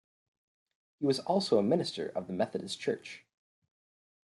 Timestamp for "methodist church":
2.33-3.23